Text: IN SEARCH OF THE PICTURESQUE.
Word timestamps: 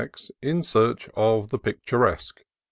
IN 0.41 0.63
SEARCH 0.63 1.09
OF 1.15 1.49
THE 1.49 1.59
PICTURESQUE. 1.59 2.43